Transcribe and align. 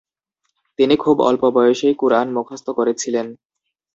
তিনি 0.79 0.95
খুব 0.95 1.15
অল্প 1.21 1.43
বয়সেই 1.49 1.93
কুরআন 1.93 2.27
মুখস্থ 2.33 2.67
করেছিলেন। 2.69 3.27